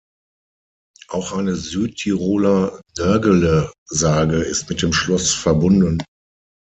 Auch 1.09 1.33
eine 1.33 1.55
Südtiroler 1.55 2.81
Nörggele-Sage 2.97 4.37
ist 4.37 4.67
mit 4.67 4.81
dem 4.81 4.93
Schloss 4.93 5.31
verbunden. 5.31 6.01